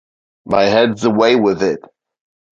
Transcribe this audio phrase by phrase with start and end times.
[0.47, 1.79] My head's away with it.